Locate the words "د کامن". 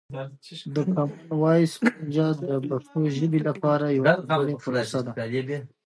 0.75-1.19